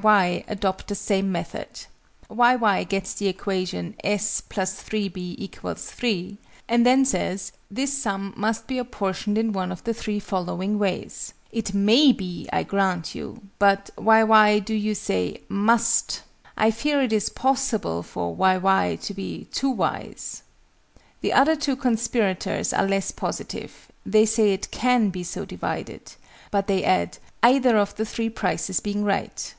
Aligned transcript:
Y., 0.00 0.44
adopt 0.46 0.86
the 0.86 0.94
same 0.94 1.32
method. 1.32 1.66
Y. 2.30 2.54
Y. 2.54 2.84
gets 2.84 3.14
the 3.14 3.26
equation 3.26 3.96
s 4.04 4.40
+ 4.40 4.48
3_b_ 4.48 5.76
= 5.76 5.76
3: 5.98 6.38
and 6.68 6.86
then 6.86 7.04
says 7.04 7.50
"this 7.68 7.98
sum 8.00 8.32
must 8.36 8.68
be 8.68 8.78
apportioned 8.78 9.36
in 9.36 9.52
one 9.52 9.72
of 9.72 9.82
the 9.82 9.92
three 9.92 10.20
following 10.20 10.78
ways." 10.78 11.34
It 11.50 11.74
may 11.74 12.12
be, 12.12 12.48
I 12.52 12.62
grant 12.62 13.16
you: 13.16 13.42
but 13.58 13.90
Y. 13.98 14.22
Y. 14.22 14.60
do 14.60 14.72
you 14.72 14.94
say 14.94 15.40
"must"? 15.48 16.22
I 16.56 16.70
fear 16.70 17.02
it 17.02 17.12
is 17.12 17.28
possible 17.28 18.04
for 18.04 18.32
Y. 18.36 18.56
Y. 18.56 18.98
to 19.02 19.12
be 19.14 19.48
two 19.50 19.68
Y's. 19.70 20.42
The 21.22 21.32
other 21.32 21.56
two 21.56 21.74
conspirators 21.74 22.72
are 22.72 22.86
less 22.86 23.10
positive: 23.10 23.88
they 24.06 24.26
say 24.26 24.52
it 24.52 24.70
"can" 24.70 25.10
be 25.10 25.24
so 25.24 25.44
divided: 25.44 26.12
but 26.52 26.68
they 26.68 26.84
add 26.84 27.18
"either 27.42 27.76
of 27.76 27.96
the 27.96 28.04
three 28.06 28.30
prices 28.30 28.78
being 28.78 29.02
right"! 29.02 29.54